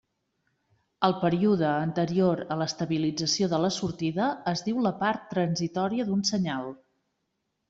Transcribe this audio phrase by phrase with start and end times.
[1.07, 6.73] El període anterior a l'estabilització de la sortida es diu la part transitòria d'un senyal.